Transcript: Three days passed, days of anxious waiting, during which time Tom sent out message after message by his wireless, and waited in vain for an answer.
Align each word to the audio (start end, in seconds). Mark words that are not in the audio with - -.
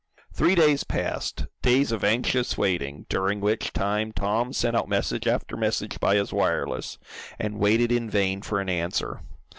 Three 0.33 0.55
days 0.55 0.83
passed, 0.83 1.45
days 1.61 1.91
of 1.91 2.03
anxious 2.03 2.57
waiting, 2.57 3.05
during 3.07 3.39
which 3.39 3.71
time 3.71 4.11
Tom 4.11 4.51
sent 4.51 4.75
out 4.75 4.89
message 4.89 5.27
after 5.27 5.55
message 5.55 5.99
by 5.99 6.15
his 6.15 6.33
wireless, 6.33 6.97
and 7.37 7.59
waited 7.59 7.91
in 7.91 8.09
vain 8.09 8.41
for 8.41 8.59
an 8.59 8.67
answer. 8.67 9.21